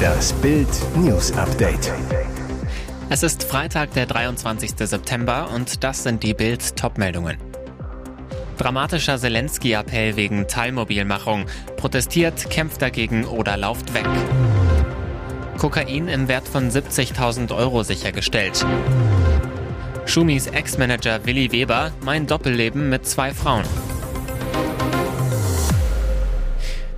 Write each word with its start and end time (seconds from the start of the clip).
Das 0.00 0.32
Bild 0.34 0.68
News 0.96 1.32
Update. 1.32 1.92
Es 3.08 3.22
ist 3.22 3.44
Freitag, 3.44 3.92
der 3.94 4.06
23. 4.06 4.72
September 4.76 5.50
und 5.54 5.82
das 5.82 6.02
sind 6.02 6.22
die 6.22 6.34
Bild 6.34 6.76
Topmeldungen. 6.76 7.36
Dramatischer 8.56 9.18
Zelensky-Appell 9.18 10.16
wegen 10.16 10.46
Teilmobilmachung. 10.46 11.46
Protestiert, 11.76 12.50
kämpft 12.50 12.82
dagegen 12.82 13.24
oder 13.24 13.56
lauft 13.56 13.94
weg. 13.94 14.06
Kokain 15.58 16.08
im 16.08 16.28
Wert 16.28 16.48
von 16.48 16.70
70.000 16.70 17.54
Euro 17.56 17.82
sichergestellt. 17.82 18.64
Schumis 20.06 20.46
Ex-Manager 20.46 21.24
Willi 21.24 21.52
Weber, 21.52 21.92
mein 22.02 22.26
Doppelleben 22.26 22.88
mit 22.88 23.06
zwei 23.06 23.32
Frauen. 23.32 23.64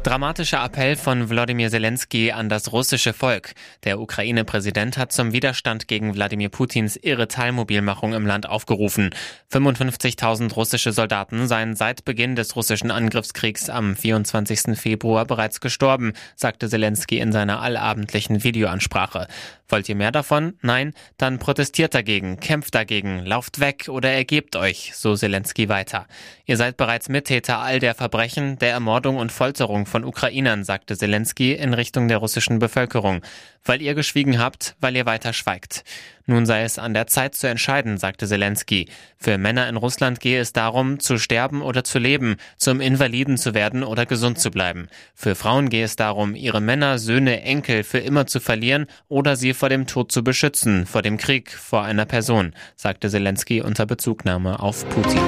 Dramatischer 0.03 0.64
Appell 0.64 0.96
von 0.96 1.30
Wladimir 1.30 1.71
Zelensky 1.71 2.32
an 2.32 2.48
das 2.48 2.73
russische 2.73 3.12
Volk. 3.12 3.52
Der 3.84 4.01
Ukraine-Präsident 4.01 4.98
hat 4.98 5.12
zum 5.12 5.33
Widerstand 5.33 5.87
gegen 5.87 6.16
Wladimir 6.16 6.48
Putins 6.48 6.97
irre 6.97 7.28
Teilmobilmachung 7.28 8.12
im 8.12 8.27
Land 8.27 8.48
aufgerufen. 8.48 9.11
55.000 9.52 10.55
russische 10.55 10.91
Soldaten 10.91 11.47
seien 11.47 11.77
seit 11.77 12.05
Beginn 12.05 12.34
des 12.34 12.56
russischen 12.56 12.91
Angriffskriegs 12.91 13.70
am 13.70 13.95
24. 13.95 14.77
Februar 14.77 15.25
bereits 15.25 15.61
gestorben, 15.61 16.14
sagte 16.34 16.69
Zelensky 16.69 17.20
in 17.20 17.30
seiner 17.30 17.62
allabendlichen 17.62 18.42
Videoansprache. 18.42 19.28
Wollt 19.69 19.89
ihr 19.89 19.95
mehr 19.95 20.12
davon? 20.12 20.59
Nein? 20.61 20.92
Dann 21.16 21.39
protestiert 21.39 21.95
dagegen, 21.95 22.41
kämpft 22.41 22.75
dagegen, 22.75 23.25
lauft 23.25 23.59
weg 23.59 23.89
oder 23.89 24.11
ergebt 24.11 24.55
euch, 24.55 24.92
so 24.95 25.14
Zelensky 25.14 25.70
weiter. 25.70 26.06
Ihr 26.45 26.59
seid 26.59 26.77
bereits 26.77 27.09
Mittäter 27.09 27.61
all 27.61 27.78
der 27.78 27.95
Verbrechen, 27.95 28.59
der 28.59 28.73
Ermordung 28.73 29.16
und 29.16 29.33
Folterung 29.33 29.87
von 29.92 30.05
Ukrainern, 30.05 30.64
sagte 30.64 30.96
Zelensky 30.96 31.52
in 31.52 31.74
Richtung 31.74 32.09
der 32.09 32.16
russischen 32.16 32.59
Bevölkerung. 32.59 33.23
Weil 33.64 33.83
ihr 33.83 33.95
geschwiegen 33.95 34.38
habt, 34.38 34.75
weil 34.80 34.97
ihr 34.97 35.06
weiter 35.06 35.33
schweigt. 35.33 35.84
Nun 36.27 36.47
sei 36.47 36.62
es 36.62 36.78
an 36.78 36.95
der 36.95 37.06
Zeit 37.06 37.34
zu 37.34 37.48
entscheiden, 37.48 37.98
sagte 37.98 38.27
Zelensky. 38.27 38.89
Für 39.17 39.39
Männer 39.39 39.69
in 39.69 39.77
Russland 39.77 40.20
gehe 40.20 40.41
es 40.41 40.53
darum, 40.53 41.01
zu 41.01 41.19
sterben 41.19 41.62
oder 41.62 41.84
zu 41.84 41.98
leben, 41.98 42.37
zum 42.56 42.81
Invaliden 42.81 43.37
zu 43.37 43.55
werden 43.55 43.83
oder 43.83 44.06
gesund 44.06 44.39
zu 44.39 44.51
bleiben. 44.51 44.89
Für 45.14 45.34
Frauen 45.34 45.69
gehe 45.69 45.84
es 45.84 45.97
darum, 45.97 46.34
ihre 46.34 46.61
Männer, 46.61 46.98
Söhne, 46.98 47.42
Enkel 47.42 47.83
für 47.83 47.98
immer 47.98 48.27
zu 48.27 48.41
verlieren 48.41 48.87
oder 49.09 49.37
sie 49.37 49.55
vor 49.55 49.69
dem 49.69 49.87
Tod 49.87 50.12
zu 50.12 50.23
beschützen, 50.23 50.87
vor 50.87 51.03
dem 51.03 51.17
Krieg, 51.17 51.51
vor 51.51 51.83
einer 51.83 52.05
Person, 52.05 52.53
sagte 52.77 53.09
Zelensky 53.11 53.61
unter 53.61 53.86
Bezugnahme 53.86 54.61
auf 54.61 54.89
Putin. 54.89 55.20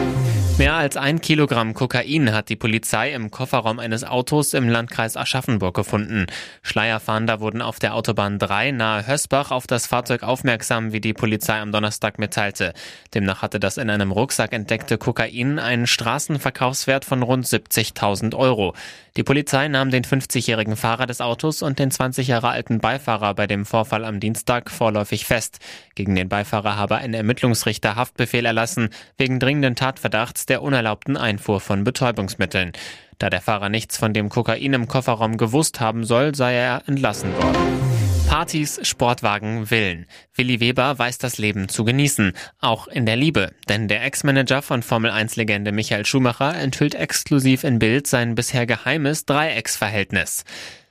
Mehr 0.56 0.74
als 0.74 0.96
ein 0.96 1.20
Kilogramm 1.20 1.74
Kokain 1.74 2.32
hat 2.32 2.48
die 2.48 2.54
Polizei 2.54 3.12
im 3.12 3.32
Kofferraum 3.32 3.80
eines 3.80 4.04
Autos 4.04 4.54
im 4.54 4.68
Landkreis 4.68 5.16
Aschaffenburg 5.16 5.74
gefunden. 5.74 6.26
Schleierfahnder 6.62 7.40
wurden 7.40 7.60
auf 7.60 7.80
der 7.80 7.92
Autobahn 7.94 8.38
3 8.38 8.70
nahe 8.70 9.04
Hösbach 9.04 9.50
auf 9.50 9.66
das 9.66 9.88
Fahrzeug 9.88 10.22
aufmerksam, 10.22 10.83
wie 10.92 11.00
die 11.00 11.14
Polizei 11.14 11.60
am 11.60 11.72
Donnerstag 11.72 12.18
mitteilte. 12.18 12.72
Demnach 13.14 13.42
hatte 13.42 13.60
das 13.60 13.76
in 13.76 13.90
einem 13.90 14.12
Rucksack 14.12 14.52
entdeckte 14.52 14.98
Kokain 14.98 15.58
einen 15.58 15.86
Straßenverkaufswert 15.86 17.04
von 17.04 17.22
rund 17.22 17.46
70.000 17.46 18.36
Euro. 18.36 18.74
Die 19.16 19.22
Polizei 19.22 19.68
nahm 19.68 19.90
den 19.90 20.04
50-jährigen 20.04 20.76
Fahrer 20.76 21.06
des 21.06 21.20
Autos 21.20 21.62
und 21.62 21.78
den 21.78 21.90
20 21.90 22.26
Jahre 22.26 22.48
alten 22.48 22.80
Beifahrer 22.80 23.34
bei 23.34 23.46
dem 23.46 23.64
Vorfall 23.64 24.04
am 24.04 24.18
Dienstag 24.18 24.70
vorläufig 24.70 25.24
fest. 25.24 25.60
Gegen 25.94 26.16
den 26.16 26.28
Beifahrer 26.28 26.76
habe 26.76 26.96
ein 26.96 27.14
Ermittlungsrichter 27.14 27.94
Haftbefehl 27.94 28.44
erlassen, 28.44 28.90
wegen 29.16 29.38
dringenden 29.38 29.76
Tatverdachts 29.76 30.46
der 30.46 30.62
unerlaubten 30.62 31.16
Einfuhr 31.16 31.60
von 31.60 31.84
Betäubungsmitteln. 31.84 32.72
Da 33.18 33.30
der 33.30 33.40
Fahrer 33.40 33.68
nichts 33.68 33.96
von 33.96 34.12
dem 34.12 34.28
Kokain 34.28 34.72
im 34.72 34.88
Kofferraum 34.88 35.36
gewusst 35.36 35.80
haben 35.80 36.04
soll, 36.04 36.34
sei 36.34 36.54
er 36.54 36.82
entlassen 36.86 37.32
worden. 37.36 38.03
Partys, 38.34 38.80
Sportwagen, 38.82 39.66
Villen. 39.66 40.06
Willi 40.34 40.58
Weber 40.58 40.98
weiß 40.98 41.18
das 41.18 41.38
Leben 41.38 41.68
zu 41.68 41.84
genießen, 41.84 42.32
auch 42.58 42.88
in 42.88 43.06
der 43.06 43.14
Liebe. 43.14 43.52
Denn 43.68 43.86
der 43.86 44.02
Ex-Manager 44.02 44.60
von 44.60 44.82
Formel-1-Legende 44.82 45.70
Michael 45.70 46.04
Schumacher 46.04 46.52
enthüllt 46.52 46.96
exklusiv 46.96 47.62
in 47.62 47.78
Bild 47.78 48.08
sein 48.08 48.34
bisher 48.34 48.66
geheimes 48.66 49.24
Dreiecksverhältnis. 49.24 50.42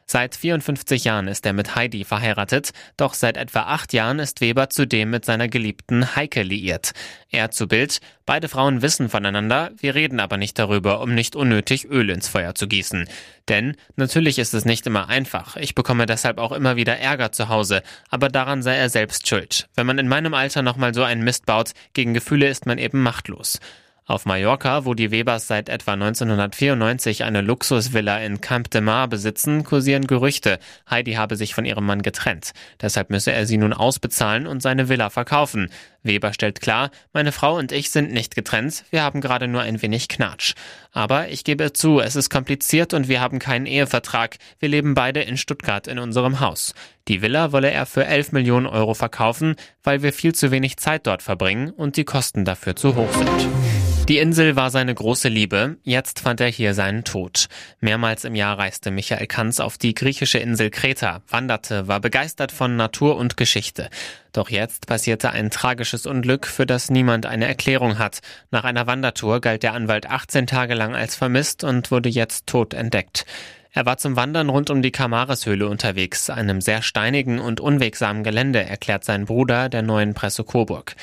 Seit 0.06 0.36
54 0.36 1.06
Jahren 1.06 1.28
ist 1.28 1.46
er 1.46 1.54
mit 1.54 1.76
Heidi 1.76 2.04
verheiratet, 2.04 2.72
doch 2.98 3.14
seit 3.14 3.38
etwa 3.38 3.62
acht 3.62 3.94
Jahren 3.94 4.20
ist 4.20 4.42
Weber 4.42 4.70
zudem 4.70 5.10
mit 5.10 5.26
seiner 5.26 5.48
geliebten 5.48 6.16
Heike 6.16 6.44
liiert. 6.44 6.92
Er 7.30 7.52
zu 7.52 7.68
Bild, 7.68 8.00
beide 8.26 8.50
Frauen 8.50 8.82
wissen 8.82 9.10
voneinander, 9.10 9.72
wir 9.78 9.96
reden 9.96 10.20
aber 10.20 10.38
nicht 10.38 10.60
darüber, 10.60 11.02
um 11.02 11.16
nicht 11.16 11.36
unnötig 11.36 11.86
Öl 11.86 12.10
ins 12.10 12.28
Feuer 12.28 12.54
zu 12.54 12.68
gießen. 12.68 13.08
Denn 13.50 13.76
natürlich 13.96 14.40
ist 14.40 14.54
es 14.54 14.66
nicht 14.66 14.86
immer 14.86 15.10
einfach, 15.10 15.56
ich 15.56 15.76
bekomme 15.76 16.06
deshalb 16.06 16.38
auch 16.38 16.52
immer 16.52 16.76
wieder 16.76 16.98
Ärger 16.98 17.32
zu 17.32 17.50
Hause, 17.50 17.82
aber 18.10 18.30
daran 18.30 18.62
sei 18.62 18.76
er 18.76 18.90
selbst 18.90 19.28
schuld. 19.28 19.68
Wenn 19.76 19.88
man 19.88 20.00
in 20.00 20.08
meinem 20.08 20.34
Alter 20.34 20.62
nochmal 20.62 20.94
so 20.94 21.04
einen 21.04 21.24
Mist 21.24 21.46
baut, 21.46 21.72
gegen 21.94 22.14
Gefühle 22.14 22.48
ist 22.48 22.66
man 22.66 22.78
eben 22.78 23.02
machtlos. 23.02 23.60
Auf 24.06 24.26
Mallorca, 24.26 24.84
wo 24.84 24.96
die 24.96 25.12
Webers 25.12 25.48
seit 25.48 25.70
etwa 25.70 25.94
1994 25.94 27.24
eine 27.24 27.40
Luxusvilla 27.40 28.18
in 28.18 28.42
Camp 28.42 28.70
de 28.70 28.82
Mar 28.82 29.08
besitzen, 29.08 29.64
kursieren 29.64 30.08
Gerüchte, 30.08 30.60
Heidi 30.90 31.14
habe 31.14 31.38
sich 31.38 31.56
von 31.56 31.64
ihrem 31.64 31.86
Mann 31.86 32.02
getrennt. 32.02 32.52
Deshalb 32.82 33.10
müsse 33.10 33.32
er 33.32 33.46
sie 33.46 33.56
nun 33.56 33.72
ausbezahlen 33.72 34.46
und 34.46 34.62
seine 34.62 34.90
Villa 34.90 35.10
verkaufen. 35.10 35.70
Weber 36.04 36.34
stellt 36.34 36.60
klar, 36.60 36.92
meine 37.14 37.32
Frau 37.32 37.58
und 37.58 37.72
ich 37.72 37.92
sind 37.92 38.12
nicht 38.12 38.36
getrennt, 38.36 38.84
wir 38.90 39.04
haben 39.04 39.22
gerade 39.22 39.48
nur 39.48 39.62
ein 39.62 39.82
wenig 39.82 40.10
Knatsch. 40.10 40.54
Aber 40.92 41.30
ich 41.30 41.46
gebe 41.46 41.72
zu, 41.72 42.02
es 42.02 42.18
ist 42.18 42.30
kompliziert 42.30 42.94
und 42.94 43.08
wir 43.08 43.22
haben 43.22 43.40
keinen 43.40 43.66
Ehevertrag. 43.66 44.38
Wir 44.60 44.68
leben 44.68 44.96
beide 44.96 45.22
in 45.22 45.38
Stuttgart 45.38 45.88
in 45.88 45.98
unserem 45.98 46.42
Haus. 46.42 46.74
Die 47.08 47.22
Villa 47.22 47.54
wolle 47.54 47.72
er 47.72 47.86
für 47.86 48.06
11 48.06 48.34
Millionen 48.34 48.66
Euro 48.66 48.94
verkaufen, 48.96 49.56
weil 49.82 50.04
wir 50.04 50.12
viel 50.12 50.36
zu 50.36 50.52
wenig 50.52 50.76
Zeit 50.76 51.08
dort 51.08 51.22
verbringen 51.22 51.70
und 51.70 51.96
die 51.96 52.06
Kosten 52.06 52.44
dafür 52.44 52.76
zu 52.76 52.96
hoch 52.96 53.12
sind. 53.14 53.73
Die 54.10 54.18
Insel 54.18 54.58
war 54.58 54.70
seine 54.70 54.94
große 54.94 55.30
Liebe, 55.30 55.78
jetzt 55.84 56.20
fand 56.20 56.42
er 56.42 56.50
hier 56.50 56.74
seinen 56.74 57.06
Tod. 57.06 57.48
Mehrmals 57.80 58.26
im 58.26 58.36
Jahr 58.36 58.60
reiste 58.60 58.92
Michael 58.92 59.28
Kanz 59.28 59.62
auf 59.62 59.78
die 59.78 59.94
griechische 59.94 60.40
Insel 60.40 60.72
Kreta, 60.72 61.22
wanderte, 61.30 61.88
war 61.88 62.02
begeistert 62.02 62.52
von 62.52 62.76
Natur 62.76 63.16
und 63.16 63.38
Geschichte. 63.38 63.90
Doch 64.34 64.50
jetzt 64.50 64.88
passierte 64.88 65.30
ein 65.30 65.52
tragisches 65.52 66.06
Unglück, 66.06 66.48
für 66.48 66.66
das 66.66 66.90
niemand 66.90 67.26
eine 67.26 67.48
Erklärung 67.48 67.98
hat. 67.98 68.20
Nach 68.52 68.66
einer 68.66 68.88
Wandertour 68.88 69.40
galt 69.40 69.64
der 69.64 69.74
Anwalt 69.74 70.10
18 70.10 70.48
Tage 70.48 70.74
lang 70.74 70.96
als 70.96 71.16
vermisst 71.16 71.64
und 71.64 71.90
wurde 71.90 72.10
jetzt 72.10 72.46
tot 72.46 72.74
entdeckt. 72.74 73.26
Er 73.72 73.86
war 73.86 73.96
zum 73.98 74.18
Wandern 74.18 74.50
rund 74.50 74.70
um 74.70 74.82
die 74.82 74.92
Kamares-Höhle 74.92 75.70
unterwegs, 75.70 76.30
einem 76.30 76.60
sehr 76.60 76.82
steinigen 76.82 77.40
und 77.40 77.62
unwegsamen 77.62 78.24
Gelände, 78.24 78.64
erklärt 78.64 79.06
sein 79.06 79.26
Bruder 79.26 79.70
der 79.70 79.82
neuen 79.82 80.14
Presse 80.14 80.44
Coburg. 80.44 80.98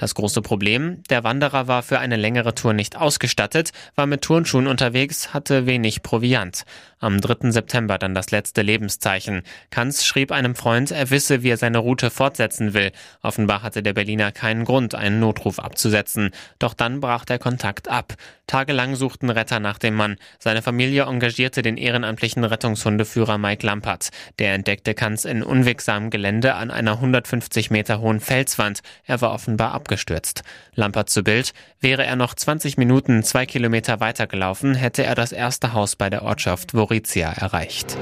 Das 0.00 0.14
große 0.14 0.40
Problem, 0.40 1.02
der 1.10 1.24
Wanderer 1.24 1.68
war 1.68 1.82
für 1.82 1.98
eine 1.98 2.16
längere 2.16 2.54
Tour 2.54 2.72
nicht 2.72 2.96
ausgestattet, 2.96 3.72
war 3.96 4.06
mit 4.06 4.22
Turnschuhen 4.22 4.66
unterwegs, 4.66 5.34
hatte 5.34 5.66
wenig 5.66 6.02
Proviant. 6.02 6.64
Am 7.00 7.20
3. 7.20 7.50
September 7.50 7.98
dann 7.98 8.14
das 8.14 8.30
letzte 8.30 8.62
Lebenszeichen. 8.62 9.42
Kanz 9.68 10.04
schrieb 10.06 10.32
einem 10.32 10.54
Freund, 10.54 10.90
er 10.90 11.10
wisse, 11.10 11.42
wie 11.42 11.50
er 11.50 11.58
seine 11.58 11.78
Route 11.78 12.08
fortsetzen 12.08 12.72
will. 12.72 12.92
Offenbar 13.20 13.62
hatte 13.62 13.82
der 13.82 13.92
Berliner 13.92 14.32
keinen 14.32 14.64
Grund, 14.64 14.94
einen 14.94 15.20
Notruf 15.20 15.58
abzusetzen. 15.58 16.30
Doch 16.58 16.72
dann 16.72 17.00
brach 17.00 17.26
der 17.26 17.38
Kontakt 17.38 17.88
ab. 17.88 18.14
Tagelang 18.46 18.96
suchten 18.96 19.30
Retter 19.30 19.60
nach 19.60 19.78
dem 19.78 19.94
Mann. 19.94 20.16
Seine 20.38 20.60
Familie 20.60 21.04
engagierte 21.04 21.62
den 21.62 21.76
ehrenamtlichen 21.76 22.42
Rettungshundeführer 22.42 23.38
Mike 23.38 23.64
Lampert. 23.64 24.08
Der 24.38 24.54
entdeckte 24.54 24.94
Kanz 24.94 25.24
in 25.24 25.42
unwegsamem 25.42 26.10
Gelände 26.10 26.54
an 26.54 26.70
einer 26.70 26.94
150 26.94 27.70
Meter 27.70 28.00
hohen 28.00 28.20
Felswand. 28.20 28.80
Er 29.04 29.20
war 29.20 29.32
offenbar 29.32 29.72
ab 29.72 29.88
abgestürzt. 29.90 30.42
Lampert 30.74 31.10
zu 31.10 31.24
Bild. 31.24 31.52
Wäre 31.80 32.04
er 32.04 32.14
noch 32.14 32.34
20 32.34 32.76
Minuten 32.76 33.24
zwei 33.24 33.44
Kilometer 33.44 33.98
weitergelaufen, 33.98 34.74
hätte 34.74 35.02
er 35.04 35.16
das 35.16 35.32
erste 35.32 35.72
Haus 35.72 35.96
bei 35.96 36.08
der 36.08 36.22
Ortschaft 36.22 36.74
Vorizia 36.74 37.32
erreicht. 37.32 37.96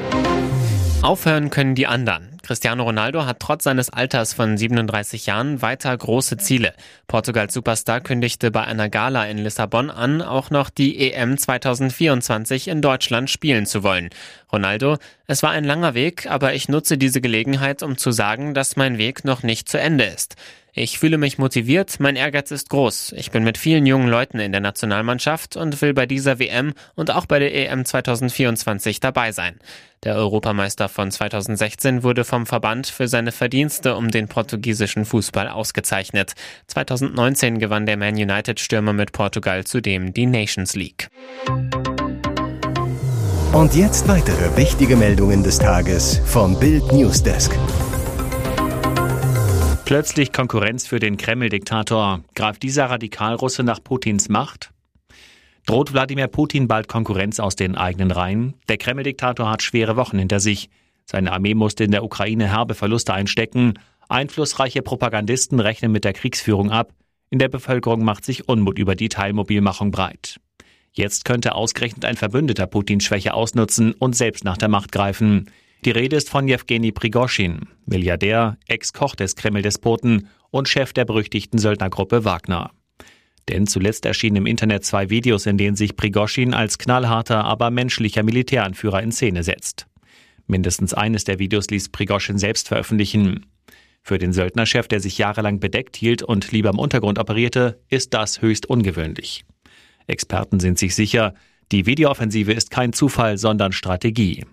Aufhören 1.01 1.49
können 1.49 1.75
die 1.77 1.87
anderen. 1.87 2.39
Cristiano 2.43 2.83
Ronaldo 2.83 3.25
hat 3.25 3.41
trotz 3.41 3.65
seines 3.65 3.89
Alters 3.89 4.35
von 4.35 4.59
37 4.59 5.27
Jahren 5.27 5.63
weiter 5.63 5.97
große 5.97 6.39
Ziele. 6.39 6.75
Portugals 7.07 7.55
Superstar 7.55 8.01
kündigte 8.01 8.51
bei 8.51 8.65
einer 8.65 8.89
Gala 8.89 9.27
in 9.27 9.39
Lissabon 9.39 9.91
an, 9.91 10.23
auch 10.23 10.51
noch 10.51 10.71
die 10.71 11.13
EM 11.13 11.39
2024 11.39 12.69
in 12.69 12.83
Deutschland 12.83 13.31
spielen 13.31 13.65
zu 13.65 13.83
wollen. 13.85 14.11
Ronaldo, 14.53 14.97
es 15.27 15.43
war 15.43 15.51
ein 15.51 15.65
langer 15.65 15.95
Weg, 15.95 16.27
aber 16.29 16.55
ich 16.55 16.69
nutze 16.69 16.99
diese 16.99 17.21
Gelegenheit, 17.21 17.83
um 17.83 17.97
zu 17.97 18.11
sagen, 18.11 18.53
dass 18.53 18.77
mein 18.77 18.99
Weg 18.99 19.25
noch 19.25 19.43
nicht 19.43 19.69
zu 19.69 19.79
Ende 19.79 20.05
ist. 20.05 20.35
Ich 20.81 21.01
fühle 21.01 21.19
mich 21.19 21.39
motiviert, 21.39 21.99
mein 21.99 22.15
Ehrgeiz 22.15 22.53
ist 22.53 22.71
groß. 22.71 23.13
Ich 23.17 23.33
bin 23.33 23.43
mit 23.43 23.59
vielen 23.59 23.85
jungen 23.85 24.07
Leuten 24.07 24.39
in 24.39 24.53
der 24.53 24.61
Nationalmannschaft 24.61 25.57
und 25.57 25.83
will 25.83 25.93
bei 25.93 26.07
dieser 26.07 26.39
WM 26.39 26.73
und 26.95 27.11
auch 27.11 27.27
bei 27.27 27.41
der 27.41 27.53
EM 27.53 27.85
2024 27.85 29.01
dabei 29.01 29.33
sein. 29.33 29.59
Der 30.05 30.15
Europameister 30.15 30.89
von 30.89 31.11
2016 31.11 32.05
wurde 32.05 32.25
vom 32.25 32.47
Verband 32.47 32.87
für 32.87 33.09
seine 33.09 33.33
Verdienste 33.33 33.97
um 33.97 34.13
den 34.13 34.29
portugiesischen 34.29 35.05
Fußball 35.05 35.49
ausgezeichnet. 35.49 36.35
2019 36.69 37.59
gewann 37.59 37.85
der 37.85 37.97
Man 37.97 38.15
United 38.15 38.61
Stürmer 38.61 38.93
mit 38.93 39.11
Portugal 39.11 39.65
zudem 39.65 40.15
die 40.15 40.27
Nations 40.27 40.77
League. 40.77 41.09
Und 43.53 43.75
jetzt 43.75 44.07
weitere 44.07 44.57
wichtige 44.57 44.95
Meldungen 44.95 45.43
des 45.43 45.59
Tages 45.59 46.21
vom 46.25 46.57
Bild 46.61 46.93
Newsdesk. 46.93 47.59
Plötzlich 49.89 50.35
Konkurrenz 50.35 50.87
für 50.87 50.99
den 50.99 51.17
Kreml-Diktator. 51.17 52.23
Greift 52.35 52.63
dieser 52.63 52.91
Radikalrusse 52.91 53.63
nach 53.63 53.83
Putins 53.83 54.29
Macht? 54.29 54.71
Droht 55.65 55.95
Wladimir 55.95 56.27
Putin 56.27 56.69
bald 56.69 56.89
Konkurrenz 56.89 57.41
aus 57.41 57.57
den 57.57 57.75
eigenen 57.75 58.11
Reihen? 58.11 58.53
Der 58.69 58.77
Kreml-Diktator 58.77 59.51
hat 59.51 59.63
schwere 59.63 59.97
Wochen 59.97 60.19
hinter 60.19 60.41
sich. 60.41 60.69
Seine 61.07 61.33
Armee 61.33 61.55
musste 61.55 61.85
in 61.85 61.91
der 61.91 62.05
Ukraine 62.05 62.53
herbe 62.53 62.75
Verluste 62.75 63.15
einstecken. 63.15 63.79
Einflussreiche 64.11 64.83
Propagandisten 64.83 65.59
rechnen 65.59 65.91
mit 65.91 66.05
der 66.05 66.13
Kriegsführung 66.13 66.71
ab. 66.71 66.93
In 67.31 67.39
der 67.39 67.49
Bevölkerung 67.49 68.05
macht 68.05 68.27
sich 68.27 68.47
Unmut 68.47 68.79
über 68.79 68.95
die 68.95 69.09
Teilmobilmachung 69.09 69.91
breit. 69.91 70.37
Jetzt 70.93 71.25
könnte 71.25 71.55
ausgerechnet 71.55 72.05
ein 72.05 72.17
Verbündeter 72.19 72.67
Putins 72.67 73.05
Schwäche 73.05 73.33
ausnutzen 73.33 73.95
und 73.95 74.15
selbst 74.15 74.45
nach 74.45 74.59
der 74.59 74.69
Macht 74.69 74.93
greifen. 74.93 75.51
Die 75.85 75.91
Rede 75.93 76.17
ist 76.17 76.29
von 76.29 76.49
Jewgeni 76.49 76.91
Prigoschin, 76.91 77.69
Milliardär, 77.87 78.57
Ex-Koch 78.67 79.15
des 79.15 79.37
Kreml-Despoten 79.37 80.29
und 80.51 80.69
Chef 80.69 80.93
der 80.93 81.05
berüchtigten 81.05 81.59
Söldnergruppe 81.59 82.25
Wagner. 82.25 82.73
Denn 83.49 83.67
zuletzt 83.67 84.05
erschienen 84.05 84.37
im 84.37 84.47
Internet 84.47 84.85
zwei 84.85 85.09
Videos, 85.09 85.47
in 85.47 85.57
denen 85.57 85.77
sich 85.77 85.97
Prigoschin 85.97 86.53
als 86.53 86.79
knallharter, 86.79 87.45
aber 87.45 87.71
menschlicher 87.71 88.25
Militäranführer 88.25 89.03
in 89.03 89.13
Szene 89.13 89.45
setzt. 89.45 89.87
Mindestens 90.47 90.95
eines 90.95 91.25
der 91.25 91.39
Videos 91.39 91.69
ließ 91.71 91.91
Prigoschin 91.91 92.39
selbst 92.39 92.69
veröffentlichen. 92.69 93.47
Für 94.03 94.19
den 94.19 94.33
Söldnerchef, 94.33 94.89
der 94.89 95.01
sich 95.01 95.17
jahrelang 95.19 95.61
bedeckt 95.61 95.97
hielt 95.97 96.23
und 96.23 96.51
lieber 96.51 96.71
im 96.71 96.79
Untergrund 96.79 97.19
operierte, 97.19 97.81
ist 97.89 98.15
das 98.15 98.43
höchst 98.43 98.67
ungewöhnlich. 98.67 99.45
Experten 100.07 100.59
sind 100.59 100.79
sich 100.79 100.95
sicher, 100.95 101.35
die 101.71 101.87
Videooffensive 101.87 102.53
ist 102.53 102.71
kein 102.71 102.93
Zufall, 102.93 103.39
sondern 103.39 103.73
Strategie. 103.73 104.45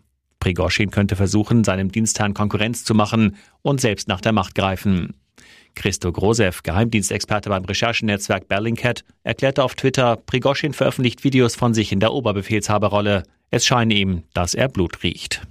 Prigoschin 0.46 0.92
könnte 0.92 1.16
versuchen, 1.16 1.64
seinem 1.64 1.92
Dienstherrn 1.92 2.36
Konkurrenz 2.36 2.84
zu 2.84 2.94
machen 2.94 3.36
und 3.64 3.82
selbst 3.82 4.08
nach 4.08 4.22
der 4.22 4.32
Macht 4.32 4.54
greifen. 4.54 5.16
Christo 5.74 6.12
Grosev, 6.12 6.62
Geheimdienstexperte 6.62 7.50
beim 7.50 7.66
Recherchenetzwerk 7.66 8.48
Bellingcat, 8.48 9.04
erklärte 9.24 9.64
auf 9.64 9.74
Twitter, 9.74 10.18
Prigoschin 10.18 10.74
veröffentlicht 10.74 11.24
Videos 11.24 11.56
von 11.56 11.74
sich 11.74 11.92
in 11.92 12.00
der 12.00 12.14
Oberbefehlshaberrolle. 12.14 13.24
Es 13.50 13.66
scheine 13.66 13.96
ihm, 13.96 14.22
dass 14.36 14.54
er 14.54 14.68
Blut 14.68 15.02
riecht. 15.02 15.42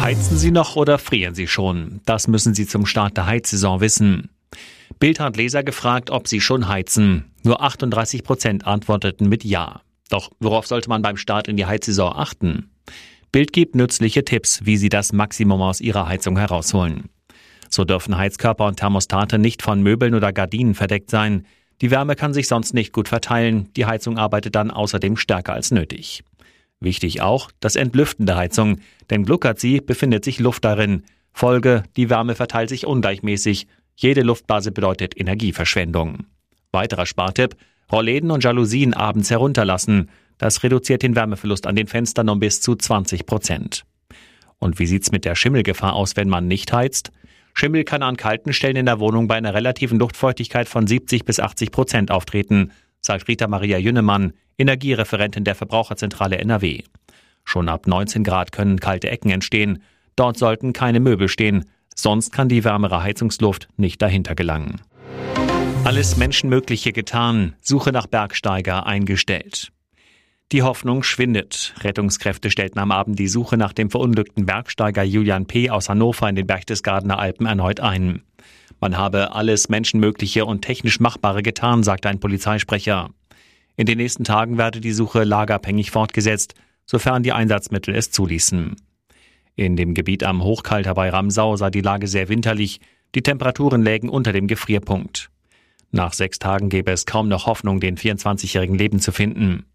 Heizen 0.00 0.38
Sie 0.38 0.52
noch 0.52 0.76
oder 0.76 0.98
frieren 0.98 1.34
Sie 1.34 1.48
schon? 1.48 2.00
Das 2.06 2.28
müssen 2.28 2.54
Sie 2.54 2.68
zum 2.68 2.86
Start 2.86 3.16
der 3.16 3.26
Heizsaison 3.26 3.80
wissen. 3.80 4.30
Bild 5.00 5.18
hat 5.18 5.36
Leser 5.36 5.64
gefragt, 5.64 6.10
ob 6.10 6.28
sie 6.28 6.40
schon 6.40 6.68
heizen. 6.68 7.32
Nur 7.42 7.62
38 7.62 8.22
Prozent 8.22 8.64
antworteten 8.64 9.28
mit 9.28 9.42
Ja. 9.42 9.80
Doch 10.08 10.30
worauf 10.38 10.68
sollte 10.68 10.88
man 10.88 11.02
beim 11.02 11.16
Start 11.16 11.48
in 11.48 11.56
die 11.56 11.66
Heizsaison 11.66 12.12
achten? 12.14 12.70
Bild 13.30 13.52
gibt 13.52 13.74
nützliche 13.74 14.24
Tipps, 14.24 14.64
wie 14.64 14.76
Sie 14.76 14.88
das 14.88 15.12
Maximum 15.12 15.60
aus 15.60 15.80
Ihrer 15.80 16.08
Heizung 16.08 16.38
herausholen. 16.38 17.10
So 17.68 17.84
dürfen 17.84 18.16
Heizkörper 18.16 18.66
und 18.66 18.78
Thermostate 18.78 19.38
nicht 19.38 19.62
von 19.62 19.82
Möbeln 19.82 20.14
oder 20.14 20.32
Gardinen 20.32 20.74
verdeckt 20.74 21.10
sein. 21.10 21.44
Die 21.80 21.90
Wärme 21.90 22.16
kann 22.16 22.32
sich 22.32 22.48
sonst 22.48 22.72
nicht 22.72 22.92
gut 22.92 23.08
verteilen. 23.08 23.68
Die 23.76 23.86
Heizung 23.86 24.18
arbeitet 24.18 24.54
dann 24.54 24.70
außerdem 24.70 25.16
stärker 25.16 25.52
als 25.52 25.70
nötig. 25.70 26.24
Wichtig 26.80 27.20
auch 27.20 27.50
das 27.60 27.76
Entlüften 27.76 28.24
der 28.24 28.36
Heizung, 28.36 28.78
denn 29.10 29.24
gluckert 29.24 29.60
sie, 29.60 29.80
befindet 29.80 30.24
sich 30.24 30.38
Luft 30.38 30.64
darin. 30.64 31.02
Folge, 31.32 31.82
die 31.96 32.08
Wärme 32.08 32.34
verteilt 32.34 32.68
sich 32.68 32.86
ungleichmäßig. 32.86 33.66
Jede 33.96 34.22
Luftblase 34.22 34.72
bedeutet 34.72 35.18
Energieverschwendung. 35.18 36.24
Weiterer 36.72 37.06
Spartipp, 37.06 37.56
Rollläden 37.90 38.30
und 38.30 38.44
Jalousien 38.44 38.94
abends 38.94 39.30
herunterlassen. 39.30 40.10
Das 40.38 40.62
reduziert 40.62 41.02
den 41.02 41.16
Wärmeverlust 41.16 41.66
an 41.66 41.76
den 41.76 41.88
Fenstern 41.88 42.28
um 42.28 42.38
bis 42.40 42.60
zu 42.60 42.76
20 42.76 43.26
Prozent. 43.26 43.84
Und 44.58 44.78
wie 44.78 44.86
sieht's 44.86 45.12
mit 45.12 45.24
der 45.24 45.34
Schimmelgefahr 45.34 45.94
aus, 45.94 46.16
wenn 46.16 46.28
man 46.28 46.48
nicht 46.48 46.72
heizt? 46.72 47.12
Schimmel 47.54 47.84
kann 47.84 48.02
an 48.02 48.16
kalten 48.16 48.52
Stellen 48.52 48.76
in 48.76 48.86
der 48.86 49.00
Wohnung 49.00 49.26
bei 49.26 49.36
einer 49.36 49.54
relativen 49.54 49.98
Luftfeuchtigkeit 49.98 50.68
von 50.68 50.86
70 50.86 51.24
bis 51.24 51.40
80 51.40 51.72
Prozent 51.72 52.10
auftreten, 52.10 52.70
sagt 53.00 53.26
Rita 53.28 53.48
Maria 53.48 53.78
Jünnemann, 53.78 54.32
Energiereferentin 54.58 55.44
der 55.44 55.54
Verbraucherzentrale 55.54 56.38
NRW. 56.38 56.82
Schon 57.44 57.68
ab 57.68 57.86
19 57.86 58.24
Grad 58.24 58.52
können 58.52 58.78
kalte 58.78 59.10
Ecken 59.10 59.30
entstehen. 59.30 59.82
Dort 60.16 60.36
sollten 60.36 60.72
keine 60.72 61.00
Möbel 61.00 61.28
stehen, 61.28 61.64
sonst 61.94 62.32
kann 62.32 62.48
die 62.48 62.64
wärmere 62.64 63.02
Heizungsluft 63.02 63.68
nicht 63.76 64.02
dahinter 64.02 64.34
gelangen. 64.34 64.80
Alles 65.84 66.16
Menschenmögliche 66.16 66.92
getan, 66.92 67.54
Suche 67.60 67.92
nach 67.92 68.06
Bergsteiger 68.06 68.86
eingestellt. 68.86 69.72
Die 70.50 70.62
Hoffnung 70.62 71.02
schwindet. 71.02 71.74
Rettungskräfte 71.80 72.50
stellten 72.50 72.78
am 72.78 72.90
Abend 72.90 73.18
die 73.18 73.28
Suche 73.28 73.58
nach 73.58 73.74
dem 73.74 73.90
verunglückten 73.90 74.46
Bergsteiger 74.46 75.02
Julian 75.02 75.44
P. 75.44 75.68
aus 75.68 75.90
Hannover 75.90 76.26
in 76.26 76.36
den 76.36 76.46
Berchtesgadener 76.46 77.18
Alpen 77.18 77.44
erneut 77.44 77.80
ein. 77.80 78.22
Man 78.80 78.96
habe 78.96 79.34
alles 79.34 79.68
Menschenmögliche 79.68 80.46
und 80.46 80.62
technisch 80.62 81.00
Machbare 81.00 81.42
getan, 81.42 81.82
sagte 81.82 82.08
ein 82.08 82.18
Polizeisprecher. 82.18 83.10
In 83.76 83.84
den 83.84 83.98
nächsten 83.98 84.24
Tagen 84.24 84.56
werde 84.56 84.80
die 84.80 84.92
Suche 84.92 85.24
lagerabhängig 85.24 85.90
fortgesetzt, 85.90 86.54
sofern 86.86 87.22
die 87.22 87.32
Einsatzmittel 87.32 87.94
es 87.94 88.10
zuließen. 88.10 88.76
In 89.54 89.76
dem 89.76 89.92
Gebiet 89.92 90.24
am 90.24 90.42
Hochkalter 90.42 90.94
bei 90.94 91.10
Ramsau 91.10 91.56
sei 91.56 91.68
die 91.68 91.82
Lage 91.82 92.06
sehr 92.06 92.30
winterlich, 92.30 92.80
die 93.14 93.22
Temperaturen 93.22 93.82
lägen 93.82 94.08
unter 94.08 94.32
dem 94.32 94.46
Gefrierpunkt. 94.46 95.30
Nach 95.90 96.14
sechs 96.14 96.38
Tagen 96.38 96.70
gäbe 96.70 96.90
es 96.90 97.04
kaum 97.04 97.28
noch 97.28 97.44
Hoffnung, 97.44 97.80
den 97.80 97.98
24-jährigen 97.98 98.78
Leben 98.78 99.00
zu 99.00 99.12
finden. 99.12 99.66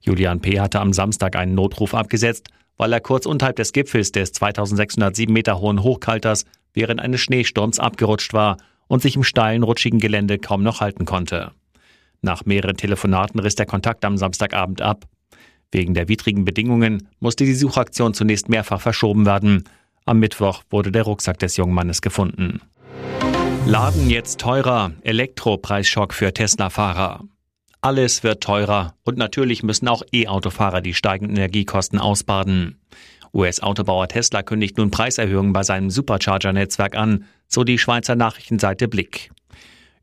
Julian 0.00 0.40
P. 0.40 0.60
hatte 0.60 0.80
am 0.80 0.92
Samstag 0.92 1.36
einen 1.36 1.54
Notruf 1.54 1.94
abgesetzt, 1.94 2.48
weil 2.76 2.92
er 2.92 3.00
kurz 3.00 3.26
unterhalb 3.26 3.56
des 3.56 3.72
Gipfels 3.72 4.12
des 4.12 4.32
2607 4.32 5.32
Meter 5.32 5.60
hohen 5.60 5.82
Hochkalters 5.82 6.44
während 6.74 7.00
eines 7.00 7.20
Schneesturms 7.20 7.80
abgerutscht 7.80 8.32
war 8.32 8.58
und 8.86 9.02
sich 9.02 9.16
im 9.16 9.24
steilen, 9.24 9.62
rutschigen 9.62 9.98
Gelände 9.98 10.38
kaum 10.38 10.62
noch 10.62 10.80
halten 10.80 11.04
konnte. 11.04 11.52
Nach 12.22 12.44
mehreren 12.44 12.76
Telefonaten 12.76 13.40
riss 13.40 13.54
der 13.54 13.66
Kontakt 13.66 14.04
am 14.04 14.16
Samstagabend 14.16 14.82
ab. 14.82 15.06
Wegen 15.72 15.94
der 15.94 16.08
widrigen 16.08 16.44
Bedingungen 16.44 17.08
musste 17.18 17.44
die 17.44 17.54
Suchaktion 17.54 18.14
zunächst 18.14 18.48
mehrfach 18.48 18.80
verschoben 18.80 19.26
werden. 19.26 19.64
Am 20.04 20.20
Mittwoch 20.20 20.62
wurde 20.70 20.92
der 20.92 21.02
Rucksack 21.02 21.38
des 21.38 21.56
jungen 21.56 21.74
Mannes 21.74 22.02
gefunden. 22.02 22.60
Laden 23.66 24.08
jetzt 24.08 24.40
teurer, 24.40 24.92
Elektropreisschock 25.02 26.14
für 26.14 26.32
Tesla-Fahrer. 26.32 27.24
Alles 27.80 28.22
wird 28.22 28.42
teurer 28.42 28.94
und 29.04 29.18
natürlich 29.18 29.62
müssen 29.62 29.88
auch 29.88 30.02
E-Autofahrer 30.12 30.80
die 30.80 30.94
steigenden 30.94 31.36
Energiekosten 31.36 31.98
ausbaden. 31.98 32.78
US-Autobauer 33.32 34.08
Tesla 34.08 34.42
kündigt 34.42 34.78
nun 34.78 34.90
Preiserhöhungen 34.90 35.52
bei 35.52 35.62
seinem 35.62 35.90
Supercharger-Netzwerk 35.90 36.96
an, 36.96 37.24
so 37.48 37.64
die 37.64 37.78
Schweizer 37.78 38.16
Nachrichtenseite 38.16 38.88
Blick. 38.88 39.30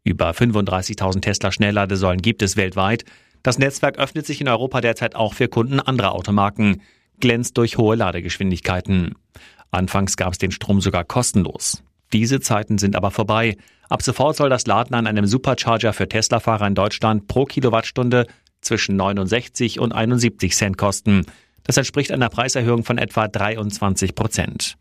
Über 0.03 0.31
35.000 0.31 1.21
Tesla-Schnellladesäulen 1.21 2.21
gibt 2.21 2.41
es 2.41 2.57
weltweit. 2.57 3.05
Das 3.41 3.57
Netzwerk 3.57 3.97
öffnet 3.97 4.25
sich 4.25 4.39
in 4.39 4.47
Europa 4.47 4.81
derzeit 4.81 5.15
auch 5.15 5.33
für 5.33 5.47
Kunden 5.47 5.79
anderer 5.79 6.13
Automarken, 6.13 6.81
glänzt 7.19 7.57
durch 7.57 7.77
hohe 7.77 7.95
Ladegeschwindigkeiten. 7.95 9.15
Anfangs 9.71 10.17
gab 10.17 10.33
es 10.33 10.37
den 10.37 10.51
Strom 10.51 10.81
sogar 10.81 11.03
kostenlos. 11.03 11.83
Diese 12.13 12.39
Zeiten 12.39 12.77
sind 12.77 12.95
aber 12.95 13.11
vorbei. 13.11 13.57
Ab 13.89 14.03
sofort 14.03 14.37
soll 14.37 14.49
das 14.49 14.67
Laden 14.67 14.95
an 14.95 15.07
einem 15.07 15.25
Supercharger 15.25 15.93
für 15.93 16.07
Tesla-Fahrer 16.07 16.67
in 16.67 16.75
Deutschland 16.75 17.27
pro 17.27 17.45
Kilowattstunde 17.45 18.27
zwischen 18.61 18.95
69 18.95 19.79
und 19.79 19.91
71 19.91 20.55
Cent 20.55 20.77
kosten. 20.77 21.25
Das 21.63 21.77
entspricht 21.77 22.11
einer 22.11 22.29
Preiserhöhung 22.29 22.83
von 22.83 22.97
etwa 22.97 23.27
23 23.27 24.15
Prozent. 24.15 24.75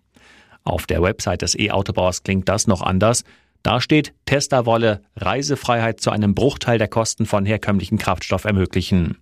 Auf 0.62 0.86
der 0.86 1.02
Website 1.02 1.42
des 1.42 1.58
E-Autobauers 1.58 2.22
klingt 2.22 2.48
das 2.48 2.66
noch 2.66 2.82
anders. 2.82 3.24
Da 3.62 3.80
steht, 3.80 4.12
Tesla 4.26 4.66
wolle 4.66 5.00
Reisefreiheit 5.16 6.00
zu 6.00 6.10
einem 6.10 6.34
Bruchteil 6.34 6.78
der 6.78 6.88
Kosten 6.88 7.26
von 7.26 7.46
herkömmlichen 7.46 7.98
Kraftstoff 7.98 8.44
ermöglichen. 8.44 9.16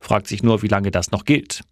Fragt 0.00 0.26
sich 0.26 0.42
nur, 0.42 0.62
wie 0.62 0.68
lange 0.68 0.90
das 0.90 1.10
noch 1.10 1.24
gilt. 1.24 1.62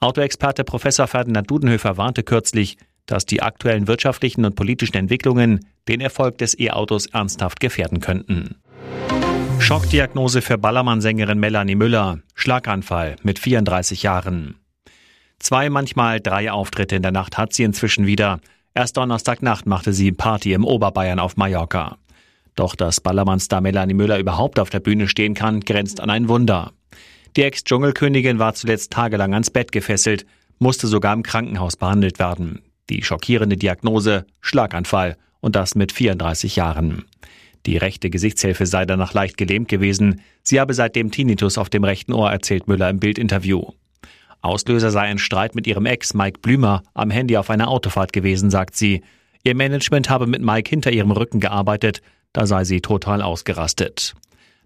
Autoexperte 0.00 0.64
Professor 0.64 1.06
Ferdinand 1.06 1.50
Dudenhöfer 1.50 1.96
warnte 1.96 2.22
kürzlich, 2.22 2.76
dass 3.06 3.26
die 3.26 3.42
aktuellen 3.42 3.86
wirtschaftlichen 3.86 4.44
und 4.44 4.56
politischen 4.56 4.96
Entwicklungen 4.96 5.66
den 5.88 6.00
Erfolg 6.00 6.38
des 6.38 6.58
E-Autos 6.58 7.06
ernsthaft 7.06 7.60
gefährden 7.60 8.00
könnten. 8.00 8.56
Schockdiagnose 9.58 10.42
für 10.42 10.58
Ballermann-Sängerin 10.58 11.38
Melanie 11.38 11.74
Müller. 11.74 12.20
Schlaganfall 12.34 13.16
mit 13.22 13.38
34 13.38 14.02
Jahren. 14.02 14.56
Zwei, 15.38 15.70
manchmal 15.70 16.20
drei 16.20 16.52
Auftritte 16.52 16.96
in 16.96 17.02
der 17.02 17.12
Nacht 17.12 17.36
hat 17.36 17.52
sie 17.52 17.64
inzwischen 17.64 18.06
wieder. 18.06 18.40
Erst 18.74 18.96
Donnerstagnacht 18.96 19.66
machte 19.66 19.92
sie 19.92 20.12
Party 20.12 20.52
im 20.52 20.64
Oberbayern 20.64 21.18
auf 21.18 21.36
Mallorca. 21.36 21.98
Doch 22.54 22.74
dass 22.74 23.00
Ballermann-Star 23.00 23.60
Melanie 23.60 23.94
Müller 23.94 24.18
überhaupt 24.18 24.58
auf 24.58 24.70
der 24.70 24.80
Bühne 24.80 25.08
stehen 25.08 25.34
kann, 25.34 25.60
grenzt 25.60 26.00
an 26.00 26.10
ein 26.10 26.28
Wunder. 26.28 26.72
Die 27.36 27.42
Ex-Dschungelkönigin 27.42 28.38
war 28.38 28.54
zuletzt 28.54 28.92
tagelang 28.92 29.34
ans 29.34 29.50
Bett 29.50 29.72
gefesselt, 29.72 30.26
musste 30.58 30.86
sogar 30.86 31.12
im 31.12 31.22
Krankenhaus 31.22 31.76
behandelt 31.76 32.18
werden. 32.18 32.62
Die 32.90 33.02
schockierende 33.02 33.56
Diagnose 33.56 34.26
Schlaganfall 34.40 35.16
und 35.40 35.56
das 35.56 35.74
mit 35.74 35.92
34 35.92 36.56
Jahren. 36.56 37.04
Die 37.66 37.76
rechte 37.76 38.10
Gesichtshilfe 38.10 38.64
sei 38.64 38.84
danach 38.86 39.12
leicht 39.12 39.36
gelähmt 39.36 39.68
gewesen. 39.68 40.20
Sie 40.42 40.60
habe 40.60 40.72
seitdem 40.72 41.10
Tinnitus 41.10 41.58
auf 41.58 41.68
dem 41.68 41.82
rechten 41.82 42.12
Ohr, 42.12 42.30
erzählt 42.30 42.68
Müller 42.68 42.88
im 42.88 43.00
Bildinterview. 43.00 43.72
Auslöser 44.40 44.92
sei 44.92 45.02
ein 45.02 45.18
Streit 45.18 45.56
mit 45.56 45.66
ihrem 45.66 45.86
Ex 45.86 46.14
Mike 46.14 46.38
Blümer 46.40 46.84
am 46.94 47.10
Handy 47.10 47.36
auf 47.36 47.50
einer 47.50 47.68
Autofahrt 47.68 48.12
gewesen, 48.12 48.50
sagt 48.50 48.76
sie. 48.76 49.02
Ihr 49.42 49.56
Management 49.56 50.08
habe 50.08 50.28
mit 50.28 50.42
Mike 50.42 50.70
hinter 50.70 50.92
ihrem 50.92 51.10
Rücken 51.10 51.40
gearbeitet, 51.40 52.02
da 52.32 52.46
sei 52.46 52.64
sie 52.64 52.80
total 52.80 53.22
ausgerastet. 53.22 54.14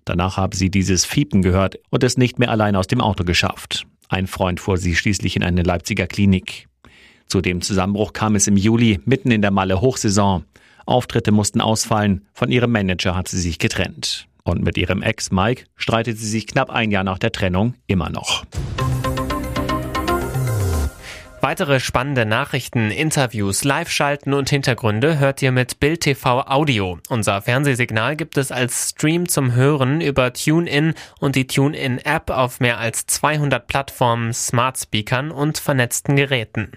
Danach 0.05 0.37
habe 0.37 0.57
sie 0.57 0.71
dieses 0.71 1.05
Fiepen 1.05 1.41
gehört 1.41 1.79
und 1.89 2.05
es 2.05 2.19
nicht 2.19 2.39
mehr 2.39 2.51
allein 2.51 2.77
aus 2.77 2.87
dem 2.87 3.01
Auto 3.01 3.25
geschafft. 3.25 3.87
Ein 4.09 4.27
Freund 4.27 4.61
fuhr 4.61 4.77
sie 4.77 4.97
schließlich 4.97 5.37
in 5.37 5.43
eine 5.43 5.63
Leipziger 5.63 6.07
Klinik. 6.07 6.67
Zu 7.31 7.41
dem 7.41 7.61
Zusammenbruch 7.61 8.13
kam 8.13 8.35
es 8.35 8.49
im 8.49 8.57
Juli, 8.57 8.99
mitten 9.05 9.31
in 9.31 9.41
der 9.41 9.53
Malle 9.53 9.81
Hochsaison. 9.81 10.45
Auftritte 10.85 11.31
mussten 11.31 11.61
ausfallen, 11.61 12.27
von 12.33 12.51
ihrem 12.51 12.73
Manager 12.73 13.15
hat 13.15 13.29
sie 13.29 13.39
sich 13.39 13.61
getrennt. 13.61 14.27
Und 14.43 14.65
mit 14.65 14.77
ihrem 14.77 15.01
Ex 15.01 15.31
Mike 15.31 15.67
streitet 15.77 16.19
sie 16.19 16.27
sich 16.27 16.49
knapp 16.49 16.71
ein 16.71 16.91
Jahr 16.91 17.05
nach 17.05 17.21
der 17.21 17.31
Trennung 17.31 17.75
immer 17.87 18.11
noch. 18.11 18.45
Weitere 21.43 21.81
spannende 21.81 22.27
Nachrichten, 22.27 22.91
Interviews, 22.91 23.65
Live-Schalten 23.65 24.35
und 24.35 24.51
Hintergründe 24.51 25.19
hört 25.19 25.41
ihr 25.41 25.53
mit 25.53 25.81
Bild 25.81 26.03
TV 26.03 26.43
Audio. 26.43 26.99
Unser 27.09 27.41
Fernsehsignal 27.41 28.15
gibt 28.17 28.37
es 28.37 28.53
als 28.53 28.91
Stream 28.91 29.27
zum 29.27 29.55
Hören 29.55 30.03
über 30.03 30.35
TuneIn 30.35 30.93
und 31.19 31.37
die 31.37 31.47
TuneIn-App 31.47 32.31
auf 32.31 32.61
mehr 32.61 32.79
als 32.79 33.07
200 33.07 33.67
Plattformen, 33.67 34.35
Smart 34.35 34.79
Speakern 34.79 35.31
und 35.31 35.57
vernetzten 35.57 36.17
Geräten. 36.17 36.69